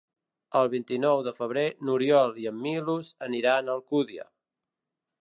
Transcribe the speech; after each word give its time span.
El 0.61 0.71
vint-i-nou 0.71 1.21
de 1.27 1.33
febrer 1.41 1.67
n'Oriol 1.89 2.35
i 2.47 2.51
en 2.55 2.59
Milos 2.65 3.15
aniran 3.31 3.71
a 3.71 3.77
Alcúdia. 3.81 4.31